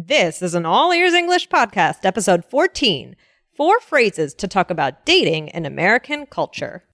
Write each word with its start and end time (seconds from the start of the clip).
This 0.00 0.42
is 0.42 0.54
an 0.54 0.64
All 0.64 0.92
Ears 0.92 1.12
English 1.12 1.48
podcast, 1.48 2.04
episode 2.04 2.44
14 2.44 3.16
Four 3.56 3.80
phrases 3.80 4.32
to 4.34 4.46
talk 4.46 4.70
about 4.70 5.04
dating 5.04 5.48
in 5.48 5.66
American 5.66 6.24
culture. 6.26 6.84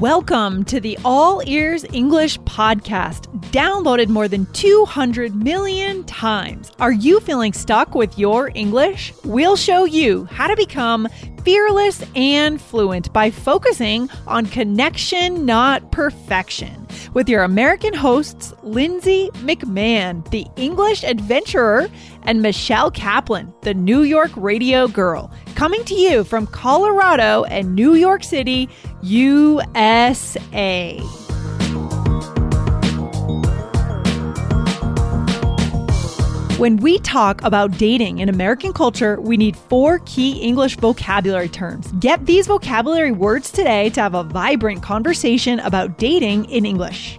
Welcome 0.00 0.64
to 0.64 0.80
the 0.80 0.98
All 1.04 1.42
Ears 1.46 1.84
English 1.92 2.40
podcast, 2.40 3.28
downloaded 3.52 4.08
more 4.08 4.26
than 4.26 4.46
200 4.46 5.32
million 5.32 6.02
times. 6.06 6.72
Are 6.80 6.90
you 6.90 7.20
feeling 7.20 7.52
stuck 7.52 7.94
with 7.94 8.18
your 8.18 8.50
English? 8.56 9.12
We'll 9.22 9.54
show 9.54 9.84
you 9.84 10.24
how 10.24 10.48
to 10.48 10.56
become 10.56 11.06
fearless 11.44 12.04
and 12.16 12.60
fluent 12.60 13.12
by 13.12 13.30
focusing 13.30 14.10
on 14.26 14.46
connection, 14.46 15.46
not 15.46 15.92
perfection. 15.92 16.79
With 17.14 17.28
your 17.28 17.42
American 17.42 17.94
hosts, 17.94 18.52
Lindsay 18.62 19.30
McMahon, 19.34 20.28
the 20.30 20.46
English 20.56 21.04
adventurer, 21.04 21.88
and 22.22 22.42
Michelle 22.42 22.90
Kaplan, 22.90 23.52
the 23.62 23.74
New 23.74 24.02
York 24.02 24.30
radio 24.36 24.88
girl, 24.88 25.30
coming 25.54 25.84
to 25.84 25.94
you 25.94 26.24
from 26.24 26.46
Colorado 26.46 27.44
and 27.44 27.74
New 27.74 27.94
York 27.94 28.24
City, 28.24 28.68
USA. 29.02 31.00
When 36.60 36.76
we 36.76 36.98
talk 36.98 37.40
about 37.42 37.78
dating 37.78 38.18
in 38.18 38.28
American 38.28 38.74
culture, 38.74 39.18
we 39.18 39.38
need 39.38 39.56
four 39.56 40.00
key 40.04 40.42
English 40.42 40.76
vocabulary 40.76 41.48
terms. 41.48 41.90
Get 41.92 42.26
these 42.26 42.46
vocabulary 42.46 43.12
words 43.12 43.50
today 43.50 43.88
to 43.88 44.02
have 44.02 44.14
a 44.14 44.24
vibrant 44.24 44.82
conversation 44.82 45.60
about 45.60 45.96
dating 45.96 46.50
in 46.50 46.66
English. 46.66 47.18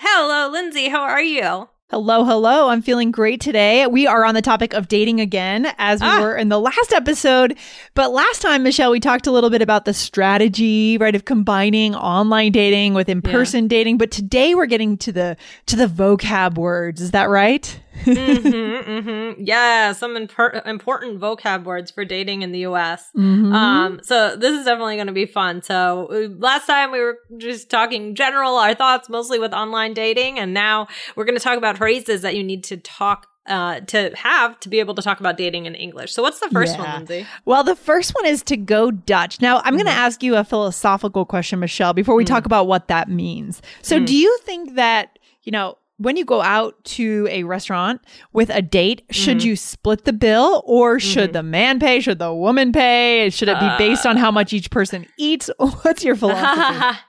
Hello, 0.00 0.48
Lindsay. 0.48 0.88
How 0.88 1.02
are 1.02 1.20
you? 1.20 1.68
Hello, 1.90 2.24
hello. 2.24 2.68
I'm 2.68 2.82
feeling 2.82 3.10
great 3.10 3.40
today. 3.40 3.84
We 3.88 4.06
are 4.06 4.24
on 4.24 4.36
the 4.36 4.42
topic 4.42 4.72
of 4.72 4.86
dating 4.86 5.20
again, 5.20 5.72
as 5.76 6.00
we 6.00 6.06
ah. 6.06 6.20
were 6.20 6.36
in 6.36 6.50
the 6.50 6.60
last 6.60 6.92
episode. 6.92 7.58
But 7.94 8.12
last 8.12 8.40
time, 8.40 8.62
Michelle, 8.62 8.92
we 8.92 9.00
talked 9.00 9.26
a 9.26 9.32
little 9.32 9.50
bit 9.50 9.60
about 9.60 9.86
the 9.86 9.92
strategy, 9.94 10.98
right, 10.98 11.16
of 11.16 11.24
combining 11.24 11.96
online 11.96 12.52
dating 12.52 12.94
with 12.94 13.08
in-person 13.08 13.64
yeah. 13.64 13.68
dating. 13.68 13.98
But 13.98 14.12
today 14.12 14.54
we're 14.54 14.66
getting 14.66 14.98
to 14.98 15.10
the 15.10 15.36
to 15.66 15.74
the 15.74 15.86
vocab 15.86 16.58
words. 16.58 17.00
Is 17.00 17.10
that 17.10 17.28
right? 17.28 17.80
Mm-hmm, 18.04 18.90
mm-hmm. 18.90 19.42
Yeah, 19.44 19.92
some 19.92 20.16
imper- 20.16 20.66
important 20.66 21.20
vocab 21.20 21.64
words 21.64 21.90
for 21.90 22.04
dating 22.04 22.42
in 22.42 22.52
the 22.52 22.60
US. 22.60 23.10
Mm-hmm. 23.16 23.52
Um, 23.52 24.00
so 24.02 24.36
this 24.36 24.58
is 24.58 24.64
definitely 24.64 24.96
going 24.96 25.06
to 25.08 25.12
be 25.12 25.26
fun. 25.26 25.62
So 25.62 26.08
uh, 26.10 26.28
last 26.38 26.66
time 26.66 26.92
we 26.92 27.00
were 27.00 27.18
just 27.38 27.70
talking 27.70 28.14
general, 28.14 28.56
our 28.56 28.74
thoughts 28.74 29.08
mostly 29.08 29.38
with 29.38 29.52
online 29.52 29.94
dating, 29.94 30.38
and 30.38 30.54
now 30.54 30.88
we're 31.16 31.24
going 31.24 31.38
to 31.38 31.44
talk 31.44 31.58
about 31.58 31.78
phrases 31.78 32.22
that 32.22 32.36
you 32.36 32.44
need 32.44 32.64
to 32.64 32.76
talk 32.76 33.26
uh, 33.48 33.80
to 33.80 34.12
have 34.14 34.60
to 34.60 34.68
be 34.68 34.78
able 34.78 34.94
to 34.94 35.02
talk 35.02 35.20
about 35.20 35.36
dating 35.36 35.66
in 35.66 35.74
English. 35.74 36.12
So, 36.12 36.22
what's 36.22 36.38
the 36.38 36.50
first 36.50 36.76
yeah. 36.76 36.82
one, 36.82 36.96
Lindsay? 36.96 37.26
Well, 37.44 37.64
the 37.64 37.74
first 37.74 38.14
one 38.14 38.26
is 38.26 38.42
to 38.44 38.56
go 38.56 38.90
Dutch. 38.90 39.40
Now, 39.40 39.58
I'm 39.58 39.64
mm-hmm. 39.64 39.76
going 39.76 39.86
to 39.86 39.92
ask 39.92 40.22
you 40.22 40.36
a 40.36 40.44
philosophical 40.44 41.24
question, 41.24 41.58
Michelle, 41.58 41.94
before 41.94 42.14
we 42.14 42.24
mm-hmm. 42.24 42.34
talk 42.34 42.46
about 42.46 42.66
what 42.66 42.88
that 42.88 43.08
means. 43.08 43.62
So, 43.82 43.96
mm-hmm. 43.96 44.04
do 44.04 44.14
you 44.14 44.38
think 44.44 44.74
that, 44.74 45.18
you 45.42 45.52
know, 45.52 45.78
when 45.98 46.16
you 46.16 46.24
go 46.24 46.40
out 46.40 46.82
to 46.84 47.26
a 47.30 47.42
restaurant 47.42 48.00
with 48.32 48.50
a 48.50 48.62
date, 48.62 49.02
should 49.10 49.38
mm-hmm. 49.38 49.48
you 49.48 49.56
split 49.56 50.04
the 50.04 50.12
bill 50.12 50.62
or 50.64 50.98
should 51.00 51.30
mm-hmm. 51.30 51.32
the 51.32 51.42
man 51.42 51.80
pay? 51.80 52.00
Should 52.00 52.20
the 52.20 52.32
woman 52.32 52.72
pay? 52.72 53.30
Should 53.30 53.48
it 53.48 53.58
be 53.58 53.68
based 53.78 54.06
on 54.06 54.16
how 54.16 54.30
much 54.30 54.52
each 54.52 54.70
person 54.70 55.06
eats? 55.18 55.50
What's 55.58 56.04
your 56.04 56.16
philosophy? 56.16 56.98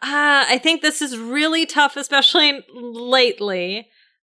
Uh, 0.00 0.46
I 0.48 0.60
think 0.62 0.80
this 0.80 1.02
is 1.02 1.18
really 1.18 1.66
tough, 1.66 1.96
especially 1.96 2.64
lately. 2.72 3.88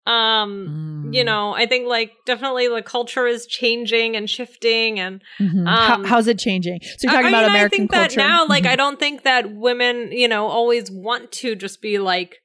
Um, 0.07 1.07
mm. 1.09 1.13
you 1.15 1.25
know, 1.25 1.57
I 1.57 1.67
think 1.67 1.89
like 1.89 2.13
definitely 2.25 2.69
the 2.69 2.83
culture 2.83 3.27
is 3.27 3.47
changing 3.47 4.15
and 4.15 4.31
shifting 4.31 5.01
and 5.01 5.21
mm-hmm. 5.41 5.67
um, 5.67 6.05
How, 6.05 6.09
how's 6.09 6.29
it 6.29 6.39
changing? 6.39 6.79
So 6.83 6.89
you're 7.03 7.13
talking 7.13 7.35
I, 7.35 7.41
about 7.41 7.51
American 7.51 7.65
I 7.65 7.69
think 7.79 7.93
culture. 7.93 8.09
that 8.11 8.17
now, 8.17 8.47
like, 8.47 8.63
mm-hmm. 8.63 8.73
I 8.75 8.77
don't 8.77 9.01
think 9.01 9.25
that 9.25 9.53
women, 9.53 10.13
you 10.13 10.29
know, 10.29 10.47
always 10.47 10.89
want 10.89 11.33
to 11.33 11.57
just 11.57 11.83
be 11.83 11.99
like 11.99 12.37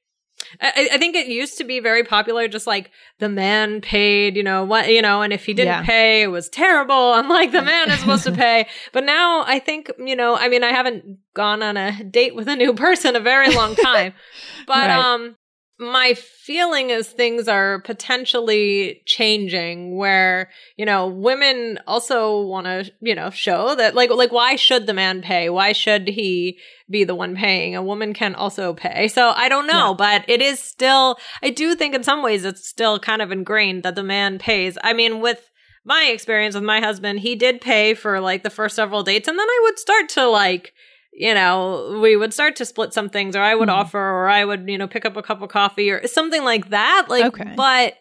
I, 0.60 0.90
I, 0.92 0.98
think 0.98 1.16
it 1.16 1.26
used 1.26 1.58
to 1.58 1.64
be 1.64 1.80
very 1.80 2.04
popular, 2.04 2.48
just 2.48 2.66
like 2.66 2.90
the 3.18 3.28
man 3.28 3.80
paid, 3.80 4.36
you 4.36 4.42
know, 4.42 4.64
what, 4.64 4.88
you 4.88 5.02
know, 5.02 5.22
and 5.22 5.32
if 5.32 5.44
he 5.44 5.54
didn't 5.54 5.68
yeah. 5.68 5.84
pay, 5.84 6.22
it 6.22 6.28
was 6.28 6.48
terrible. 6.48 6.94
I'm 7.14 7.28
like, 7.28 7.52
the 7.52 7.62
man 7.62 7.90
is 7.90 8.00
supposed 8.00 8.24
to 8.24 8.32
pay. 8.46 8.66
But 8.92 9.04
now 9.04 9.44
I 9.46 9.58
think, 9.58 9.90
you 9.98 10.16
know, 10.16 10.36
I 10.36 10.48
mean, 10.48 10.64
I 10.64 10.70
haven't 10.70 11.18
gone 11.34 11.62
on 11.62 11.76
a 11.76 12.02
date 12.04 12.34
with 12.34 12.48
a 12.48 12.56
new 12.56 12.74
person 12.74 13.16
a 13.16 13.20
very 13.20 13.54
long 13.54 13.74
time, 13.74 14.14
but, 14.66 14.88
right. 14.88 14.90
um, 14.90 15.36
my 15.82 16.14
feeling 16.14 16.90
is 16.90 17.08
things 17.08 17.48
are 17.48 17.80
potentially 17.82 19.02
changing 19.06 19.96
where 19.96 20.50
you 20.76 20.86
know 20.86 21.08
women 21.08 21.78
also 21.86 22.42
want 22.42 22.66
to 22.66 22.90
you 23.00 23.14
know 23.14 23.30
show 23.30 23.74
that 23.74 23.94
like 23.94 24.10
like 24.10 24.32
why 24.32 24.56
should 24.56 24.86
the 24.86 24.94
man 24.94 25.22
pay? 25.22 25.50
Why 25.50 25.72
should 25.72 26.08
he 26.08 26.58
be 26.88 27.04
the 27.04 27.14
one 27.14 27.36
paying? 27.36 27.74
A 27.76 27.82
woman 27.82 28.14
can 28.14 28.34
also 28.34 28.72
pay. 28.74 29.08
So 29.08 29.32
i 29.36 29.48
don't 29.48 29.66
know 29.66 29.90
yeah. 29.90 29.96
but 29.96 30.24
it 30.28 30.40
is 30.40 30.58
still 30.58 31.18
i 31.42 31.50
do 31.50 31.74
think 31.74 31.94
in 31.94 32.02
some 32.02 32.22
ways 32.22 32.44
it's 32.44 32.66
still 32.68 32.98
kind 32.98 33.20
of 33.20 33.32
ingrained 33.32 33.82
that 33.82 33.94
the 33.94 34.02
man 34.02 34.38
pays. 34.38 34.78
I 34.82 34.92
mean 34.92 35.20
with 35.20 35.50
my 35.84 36.04
experience 36.04 36.54
with 36.54 36.64
my 36.64 36.80
husband 36.80 37.20
he 37.20 37.34
did 37.34 37.60
pay 37.60 37.94
for 37.94 38.20
like 38.20 38.42
the 38.42 38.50
first 38.50 38.76
several 38.76 39.02
dates 39.02 39.26
and 39.26 39.36
then 39.38 39.48
i 39.48 39.60
would 39.64 39.78
start 39.78 40.08
to 40.08 40.28
like 40.28 40.72
you 41.12 41.34
know, 41.34 42.00
we 42.02 42.16
would 42.16 42.32
start 42.32 42.56
to 42.56 42.64
split 42.64 42.94
some 42.94 43.10
things, 43.10 43.36
or 43.36 43.42
I 43.42 43.54
would 43.54 43.68
mm. 43.68 43.72
offer, 43.72 43.98
or 43.98 44.28
I 44.28 44.44
would, 44.44 44.68
you 44.68 44.78
know, 44.78 44.88
pick 44.88 45.04
up 45.04 45.16
a 45.16 45.22
cup 45.22 45.42
of 45.42 45.50
coffee 45.50 45.90
or 45.90 46.06
something 46.06 46.42
like 46.42 46.70
that. 46.70 47.06
Like, 47.08 47.26
okay. 47.26 47.52
but 47.54 47.94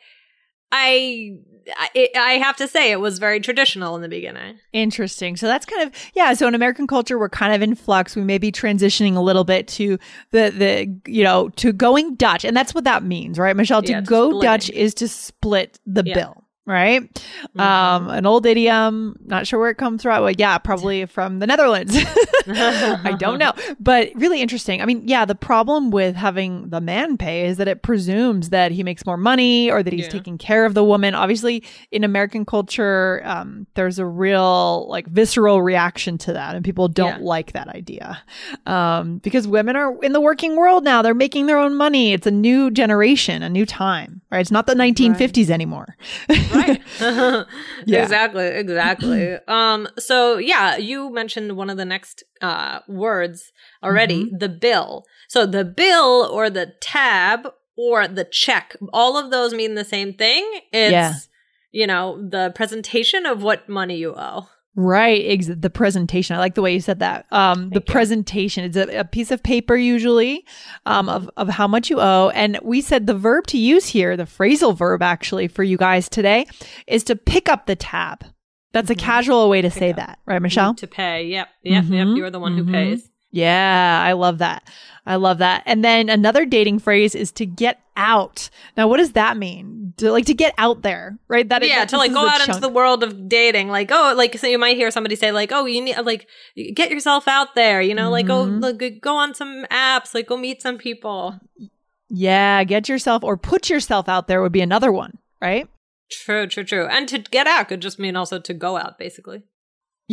I, 0.71 1.37
I, 1.77 2.09
I 2.15 2.31
have 2.33 2.55
to 2.57 2.67
say, 2.67 2.91
it 2.91 3.01
was 3.01 3.19
very 3.19 3.41
traditional 3.41 3.95
in 3.97 4.01
the 4.01 4.07
beginning. 4.07 4.59
Interesting. 4.71 5.35
So 5.35 5.47
that's 5.47 5.65
kind 5.65 5.83
of 5.83 5.93
yeah. 6.15 6.33
So 6.33 6.47
in 6.47 6.55
American 6.55 6.87
culture, 6.87 7.19
we're 7.19 7.29
kind 7.29 7.53
of 7.53 7.61
in 7.61 7.75
flux. 7.75 8.15
We 8.15 8.23
may 8.23 8.37
be 8.37 8.51
transitioning 8.51 9.15
a 9.15 9.21
little 9.21 9.43
bit 9.43 9.67
to 9.69 9.99
the 10.31 10.49
the 10.49 11.11
you 11.11 11.23
know 11.23 11.49
to 11.49 11.73
going 11.73 12.15
Dutch, 12.15 12.45
and 12.45 12.55
that's 12.55 12.73
what 12.73 12.85
that 12.85 13.03
means, 13.03 13.37
right, 13.37 13.55
Michelle? 13.55 13.81
To 13.81 13.91
yeah, 13.91 14.01
go 14.01 14.29
splitting. 14.29 14.41
Dutch 14.49 14.69
is 14.69 14.93
to 14.95 15.09
split 15.09 15.79
the 15.85 16.03
yeah. 16.05 16.13
bill 16.13 16.45
right? 16.65 17.11
Mm-hmm. 17.13 17.59
Um, 17.59 18.09
an 18.09 18.25
old 18.25 18.45
idiom, 18.45 19.17
not 19.25 19.47
sure 19.47 19.59
where 19.59 19.69
it 19.69 19.77
comes 19.77 20.03
from. 20.03 20.23
Well, 20.23 20.33
yeah, 20.37 20.57
probably 20.57 21.05
from 21.11 21.39
the 21.39 21.47
Netherlands. 21.47 21.95
I 22.47 23.15
don't 23.17 23.39
know. 23.39 23.53
But 23.79 24.11
really 24.15 24.41
interesting. 24.41 24.81
I 24.81 24.85
mean, 24.85 25.07
yeah, 25.07 25.25
the 25.25 25.35
problem 25.35 25.91
with 25.91 26.15
having 26.15 26.69
the 26.69 26.81
man 26.81 27.17
pay 27.17 27.45
is 27.45 27.57
that 27.57 27.67
it 27.67 27.81
presumes 27.81 28.49
that 28.49 28.71
he 28.71 28.83
makes 28.83 29.05
more 29.05 29.17
money 29.17 29.69
or 29.69 29.83
that 29.83 29.93
he's 29.93 30.05
yeah. 30.05 30.11
taking 30.11 30.37
care 30.37 30.65
of 30.65 30.73
the 30.73 30.83
woman. 30.83 31.15
Obviously, 31.15 31.63
in 31.91 32.03
American 32.03 32.45
culture, 32.45 33.21
um, 33.25 33.67
there's 33.73 33.99
a 33.99 34.05
real 34.05 34.87
like 34.87 35.07
visceral 35.07 35.61
reaction 35.61 36.17
to 36.19 36.33
that, 36.33 36.55
and 36.55 36.63
people 36.63 36.87
don't 36.87 37.19
yeah. 37.19 37.25
like 37.25 37.51
that 37.53 37.67
idea. 37.69 38.21
Um, 38.65 39.17
because 39.17 39.47
women 39.47 39.75
are 39.75 40.01
in 40.03 40.13
the 40.13 40.21
working 40.21 40.55
world 40.55 40.83
now, 40.83 41.01
they're 41.01 41.13
making 41.13 41.47
their 41.47 41.57
own 41.57 41.75
money. 41.75 42.13
It's 42.13 42.27
a 42.27 42.31
new 42.31 42.71
generation, 42.71 43.43
a 43.43 43.49
new 43.49 43.65
time, 43.65 44.21
right? 44.31 44.39
It's 44.39 44.51
not 44.51 44.67
the 44.67 44.75
1950s 44.75 45.37
right. 45.37 45.49
anymore. 45.49 45.97
right. 46.29 46.51
yeah. 47.85 48.03
Exactly. 48.03 48.45
Exactly. 48.47 49.35
um, 49.47 49.87
so 49.97 50.37
yeah, 50.37 50.77
you 50.77 51.11
mentioned 51.11 51.55
one 51.55 51.69
of 51.69 51.77
the 51.77 51.85
next 51.85 52.23
uh, 52.41 52.79
words 52.87 53.51
already, 53.83 54.25
mm-hmm. 54.25 54.37
the 54.37 54.49
bill. 54.49 55.05
So 55.27 55.45
the 55.45 55.65
bill 55.65 56.29
or 56.31 56.49
the 56.49 56.73
tab 56.81 57.47
or 57.77 58.07
the 58.07 58.25
check, 58.25 58.75
all 58.93 59.17
of 59.17 59.31
those 59.31 59.53
mean 59.53 59.75
the 59.75 59.85
same 59.85 60.13
thing. 60.13 60.49
It's, 60.71 60.91
yeah. 60.91 61.13
you 61.71 61.87
know, 61.87 62.21
the 62.21 62.51
presentation 62.55 63.25
of 63.25 63.41
what 63.41 63.69
money 63.69 63.97
you 63.97 64.13
owe. 64.15 64.47
Right, 64.75 65.21
ex- 65.25 65.49
the 65.53 65.69
presentation. 65.69 66.35
I 66.35 66.39
like 66.39 66.55
the 66.55 66.61
way 66.61 66.73
you 66.73 66.79
said 66.79 66.99
that. 66.99 67.25
Um, 67.31 67.69
the 67.71 67.75
you. 67.75 67.81
presentation 67.81 68.63
is 68.63 68.77
a, 68.77 68.99
a, 68.99 69.03
piece 69.03 69.29
of 69.29 69.43
paper 69.43 69.75
usually 69.75 70.45
um, 70.85 71.09
of 71.09 71.29
of 71.35 71.49
how 71.49 71.67
much 71.67 71.89
you 71.89 71.99
owe, 71.99 72.31
and 72.33 72.57
we 72.63 72.79
said 72.79 73.05
the 73.05 73.13
verb 73.13 73.47
to 73.47 73.57
use 73.57 73.87
here, 73.87 74.15
the 74.15 74.23
phrasal 74.23 74.75
verb 74.75 75.01
actually 75.01 75.49
for 75.49 75.63
you 75.63 75.75
guys 75.75 76.07
today, 76.07 76.45
is 76.87 77.03
to 77.03 77.17
pick 77.17 77.49
up 77.49 77.65
the 77.65 77.75
tab. 77.75 78.23
That's 78.71 78.89
mm-hmm. 78.89 78.99
a 78.99 79.03
casual 79.03 79.49
way 79.49 79.61
to 79.61 79.69
pick 79.69 79.77
say 79.77 79.89
up. 79.89 79.97
that, 79.97 80.19
right, 80.25 80.41
Michelle? 80.41 80.73
To 80.75 80.87
pay. 80.87 81.25
Yep, 81.25 81.49
yep, 81.63 81.83
mm-hmm. 81.83 81.93
yep. 81.93 82.07
You're 82.15 82.29
the 82.29 82.39
one 82.39 82.55
mm-hmm. 82.55 82.67
who 82.67 82.71
pays. 82.71 83.10
Yeah, 83.31 84.01
I 84.05 84.13
love 84.13 84.39
that. 84.39 84.69
I 85.05 85.15
love 85.15 85.39
that. 85.39 85.63
And 85.65 85.83
then 85.83 86.09
another 86.09 86.45
dating 86.45 86.79
phrase 86.79 87.15
is 87.15 87.31
to 87.33 87.45
get 87.45 87.81
out. 87.95 88.49
Now, 88.77 88.87
what 88.87 88.97
does 88.97 89.13
that 89.13 89.35
mean? 89.35 89.93
To 89.97 90.11
like 90.11 90.25
to 90.25 90.33
get 90.33 90.53
out 90.57 90.83
there, 90.83 91.17
right? 91.27 91.47
That 91.47 91.67
yeah, 91.67 91.85
to 91.85 91.97
like 91.97 92.13
go 92.13 92.27
out 92.27 92.37
chunk. 92.37 92.49
into 92.49 92.59
the 92.59 92.69
world 92.69 93.03
of 93.03 93.27
dating. 93.27 93.69
Like, 93.69 93.89
oh, 93.91 94.13
like 94.15 94.37
so 94.37 94.47
you 94.47 94.59
might 94.59 94.77
hear 94.77 94.91
somebody 94.91 95.15
say 95.15 95.31
like, 95.31 95.51
oh, 95.51 95.65
you 95.65 95.81
need 95.81 95.97
like 95.99 96.27
get 96.73 96.91
yourself 96.91 97.27
out 97.27 97.55
there. 97.55 97.81
You 97.81 97.95
know, 97.95 98.11
mm-hmm. 98.11 98.11
like 98.11 98.27
go 98.27 98.43
like, 98.43 99.01
go 99.01 99.15
on 99.15 99.33
some 99.33 99.65
apps, 99.71 100.13
like 100.13 100.27
go 100.27 100.37
meet 100.37 100.61
some 100.61 100.77
people. 100.77 101.39
Yeah, 102.09 102.63
get 102.63 102.89
yourself 102.89 103.23
or 103.23 103.37
put 103.37 103.69
yourself 103.69 104.07
out 104.07 104.27
there 104.27 104.41
would 104.41 104.51
be 104.51 104.61
another 104.61 104.91
one, 104.91 105.17
right? 105.41 105.67
True, 106.11 106.45
true, 106.45 106.65
true. 106.65 106.85
And 106.87 107.07
to 107.07 107.19
get 107.19 107.47
out 107.47 107.69
could 107.69 107.81
just 107.81 107.99
mean 107.99 108.15
also 108.15 108.37
to 108.39 108.53
go 108.53 108.77
out, 108.77 108.97
basically. 108.99 109.43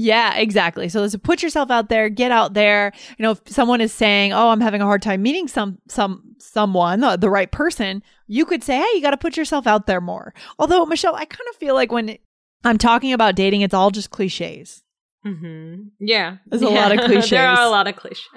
Yeah, 0.01 0.37
exactly. 0.37 0.89
So 0.89 1.01
let's 1.01 1.17
put 1.17 1.43
yourself 1.43 1.73
out 1.73 1.89
there, 1.89 2.09
get 2.09 2.31
out 2.31 2.55
there. 2.55 2.93
You 3.19 3.25
know, 3.25 3.33
if 3.33 3.41
someone 3.47 3.81
is 3.81 3.93
saying, 3.93 4.33
"Oh, 4.33 4.51
I'm 4.51 4.61
having 4.61 4.81
a 4.81 4.85
hard 4.85 5.03
time 5.03 5.23
meeting 5.23 5.49
some 5.49 5.79
some 5.89 6.37
someone, 6.39 7.01
the, 7.01 7.17
the 7.17 7.29
right 7.29 7.51
person," 7.51 8.05
you 8.29 8.45
could 8.45 8.63
say, 8.63 8.77
"Hey, 8.77 8.87
you 8.95 9.03
got 9.03 9.11
to 9.11 9.17
put 9.17 9.37
yourself 9.37 9.67
out 9.67 9.87
there 9.87 10.01
more." 10.01 10.35
Although, 10.57 10.87
Michelle, 10.87 11.17
I 11.17 11.25
kind 11.25 11.49
of 11.51 11.57
feel 11.57 11.75
like 11.75 11.91
when 11.91 12.17
I'm 12.63 12.79
talking 12.79 13.13
about 13.13 13.35
dating, 13.35 13.63
it's 13.63 13.75
all 13.75 13.91
just 13.91 14.11
cliches. 14.11 14.85
Mm-hmm. 15.29 15.89
Yeah, 16.01 16.37
there's 16.47 16.63
a 16.63 16.67
yeah. 16.67 16.71
lot 16.71 16.99
of 16.99 17.05
cliches. 17.05 17.31
there 17.31 17.49
are 17.49 17.63
a 17.63 17.69
lot 17.69 17.87
of 17.87 17.97
cliches. 17.97 18.29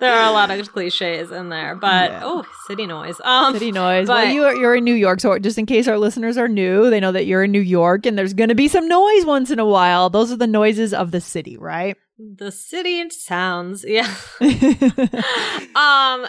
there 0.00 0.12
are 0.12 0.28
a 0.28 0.32
lot 0.32 0.50
of 0.50 0.72
cliches 0.72 1.32
in 1.32 1.48
there, 1.48 1.74
but 1.74 2.10
yeah. 2.10 2.20
oh, 2.22 2.44
city 2.66 2.86
noise. 2.86 3.20
Um, 3.24 3.54
city 3.54 3.72
noise. 3.72 4.06
But, 4.06 4.26
well, 4.26 4.32
you 4.32 4.44
are, 4.44 4.54
you're 4.54 4.76
in 4.76 4.84
New 4.84 4.94
York, 4.94 5.20
so 5.20 5.38
just 5.38 5.58
in 5.58 5.66
case 5.66 5.88
our 5.88 5.98
listeners 5.98 6.36
are 6.38 6.48
new, 6.48 6.88
they 6.88 7.00
know 7.00 7.12
that 7.12 7.26
you're 7.26 7.42
in 7.42 7.52
New 7.52 7.60
York, 7.60 8.06
and 8.06 8.16
there's 8.16 8.34
going 8.34 8.48
to 8.48 8.54
be 8.54 8.68
some 8.68 8.86
noise 8.86 9.24
once 9.24 9.50
in 9.50 9.58
a 9.58 9.66
while. 9.66 10.08
Those 10.08 10.30
are 10.30 10.36
the 10.36 10.46
noises 10.46 10.94
of 10.94 11.10
the 11.10 11.20
city, 11.20 11.56
right? 11.56 11.96
The 12.18 12.52
city 12.52 13.08
sounds, 13.10 13.84
yeah. 13.86 14.12
um, 15.74 16.28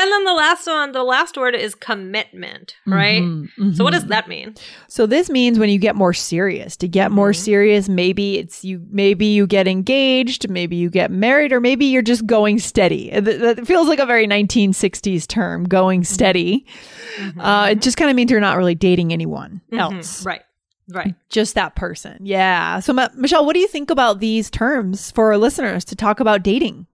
And 0.00 0.10
then 0.10 0.24
the 0.24 0.32
last 0.32 0.66
one, 0.66 0.92
the 0.92 1.04
last 1.04 1.36
word 1.36 1.54
is 1.54 1.74
commitment, 1.74 2.74
right? 2.86 3.20
Mm-hmm, 3.20 3.62
mm-hmm. 3.62 3.72
So 3.72 3.84
what 3.84 3.92
does 3.92 4.06
that 4.06 4.28
mean? 4.28 4.54
So 4.88 5.04
this 5.04 5.28
means 5.28 5.58
when 5.58 5.68
you 5.68 5.78
get 5.78 5.94
more 5.94 6.14
serious. 6.14 6.74
To 6.78 6.88
get 6.88 7.10
more 7.12 7.32
mm-hmm. 7.32 7.42
serious, 7.42 7.86
maybe 7.86 8.38
it's 8.38 8.64
you 8.64 8.82
maybe 8.90 9.26
you 9.26 9.46
get 9.46 9.68
engaged, 9.68 10.48
maybe 10.48 10.76
you 10.76 10.88
get 10.88 11.10
married 11.10 11.52
or 11.52 11.60
maybe 11.60 11.84
you're 11.84 12.00
just 12.00 12.24
going 12.24 12.58
steady. 12.60 13.10
That 13.10 13.66
feels 13.66 13.88
like 13.88 13.98
a 13.98 14.06
very 14.06 14.26
1960s 14.26 15.26
term, 15.26 15.64
going 15.64 16.00
mm-hmm. 16.00 16.14
steady. 16.14 16.66
Mm-hmm. 17.16 17.38
Uh, 17.38 17.66
it 17.72 17.82
just 17.82 17.98
kind 17.98 18.08
of 18.08 18.16
means 18.16 18.30
you're 18.30 18.40
not 18.40 18.56
really 18.56 18.74
dating 18.74 19.12
anyone 19.12 19.60
else. 19.70 20.24
Right. 20.24 20.40
Right. 20.88 21.14
Just 21.28 21.56
that 21.56 21.76
person. 21.76 22.18
Yeah. 22.22 22.80
So, 22.80 22.94
Michelle, 23.14 23.44
what 23.44 23.52
do 23.52 23.60
you 23.60 23.68
think 23.68 23.90
about 23.90 24.18
these 24.18 24.50
terms 24.50 25.10
for 25.10 25.26
our 25.26 25.38
listeners 25.38 25.84
to 25.84 25.94
talk 25.94 26.20
about 26.20 26.42
dating? 26.42 26.86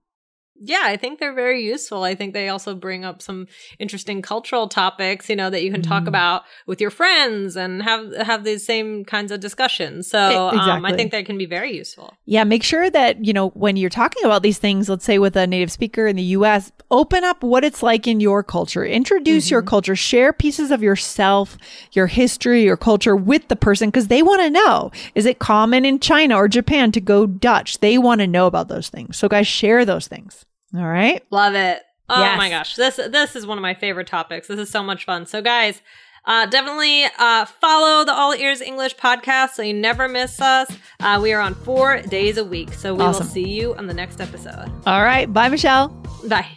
Yeah, 0.59 0.83
I 0.83 0.97
think 0.97 1.19
they're 1.19 1.33
very 1.33 1.63
useful. 1.63 2.03
I 2.03 2.15
think 2.15 2.33
they 2.33 2.49
also 2.49 2.73
bring 2.73 3.05
up 3.05 3.21
some 3.21 3.47
interesting 3.77 4.21
cultural 4.21 4.67
topics, 4.67 5.29
you 5.29 5.35
know, 5.35 5.49
that 5.49 5.63
you 5.63 5.71
can 5.71 5.81
talk 5.81 6.03
mm. 6.03 6.07
about 6.07 6.43
with 6.65 6.81
your 6.81 6.89
friends 6.89 7.55
and 7.55 7.83
have 7.83 8.15
have 8.15 8.43
these 8.43 8.65
same 8.65 9.05
kinds 9.05 9.31
of 9.31 9.39
discussions. 9.39 10.09
So 10.09 10.49
exactly. 10.49 10.71
um, 10.71 10.85
I 10.85 10.95
think 10.95 11.11
they 11.11 11.23
can 11.23 11.37
be 11.37 11.45
very 11.45 11.75
useful. 11.75 12.17
Yeah, 12.25 12.43
make 12.43 12.63
sure 12.63 12.89
that 12.89 13.23
you 13.23 13.33
know 13.33 13.49
when 13.49 13.77
you're 13.77 13.89
talking 13.89 14.23
about 14.23 14.41
these 14.41 14.57
things. 14.57 14.89
Let's 14.89 15.05
say 15.05 15.19
with 15.19 15.35
a 15.35 15.45
native 15.45 15.71
speaker 15.71 16.07
in 16.07 16.15
the 16.15 16.23
U.S., 16.23 16.71
open 16.89 17.23
up 17.23 17.43
what 17.43 17.63
it's 17.63 17.83
like 17.83 18.07
in 18.07 18.19
your 18.19 18.43
culture. 18.43 18.83
Introduce 18.83 19.45
mm-hmm. 19.45 19.53
your 19.53 19.61
culture. 19.61 19.95
Share 19.95 20.33
pieces 20.33 20.71
of 20.71 20.81
yourself, 20.81 21.57
your 21.91 22.07
history, 22.07 22.63
your 22.63 22.77
culture 22.77 23.15
with 23.15 23.47
the 23.47 23.55
person 23.55 23.89
because 23.89 24.07
they 24.07 24.23
want 24.23 24.41
to 24.41 24.49
know: 24.49 24.91
is 25.13 25.25
it 25.25 25.37
common 25.37 25.85
in 25.85 25.99
China 25.99 26.35
or 26.35 26.47
Japan 26.47 26.91
to 26.93 27.01
go 27.01 27.27
Dutch? 27.27 27.79
They 27.79 27.97
want 27.97 28.21
to 28.21 28.27
know 28.27 28.47
about 28.47 28.69
those 28.69 28.89
things. 28.89 29.17
So, 29.17 29.27
guys, 29.27 29.45
share 29.45 29.85
those 29.85 30.07
things. 30.07 30.46
All 30.75 30.87
right. 30.87 31.23
Love 31.31 31.55
it. 31.55 31.81
Oh 32.09 32.21
yes. 32.21 32.37
my 32.37 32.49
gosh. 32.49 32.75
This 32.75 32.95
this 32.95 33.35
is 33.35 33.45
one 33.45 33.57
of 33.57 33.61
my 33.61 33.73
favorite 33.73 34.07
topics. 34.07 34.47
This 34.47 34.59
is 34.59 34.69
so 34.69 34.81
much 34.81 35.05
fun. 35.05 35.25
So 35.25 35.41
guys, 35.41 35.81
uh, 36.25 36.45
definitely 36.45 37.05
uh, 37.17 37.45
follow 37.45 38.05
the 38.05 38.13
All 38.13 38.33
Ears 38.33 38.61
English 38.61 38.95
podcast 38.95 39.51
so 39.51 39.61
you 39.61 39.73
never 39.73 40.07
miss 40.07 40.39
us. 40.41 40.69
Uh, 40.99 41.19
we 41.21 41.33
are 41.33 41.41
on 41.41 41.55
four 41.55 42.01
days 42.01 42.37
a 42.37 42.43
week. 42.43 42.73
So 42.73 42.93
we 42.93 43.01
awesome. 43.03 43.25
will 43.25 43.31
see 43.31 43.49
you 43.49 43.75
on 43.75 43.87
the 43.87 43.93
next 43.93 44.21
episode. 44.21 44.71
All 44.85 45.03
right. 45.03 45.31
Bye, 45.31 45.49
Michelle. 45.49 45.89
Bye. 46.27 46.56